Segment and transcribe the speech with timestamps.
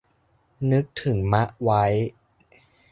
[0.71, 1.83] นึกถึงมะไว้